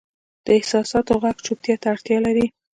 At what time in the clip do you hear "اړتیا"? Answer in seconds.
1.93-2.17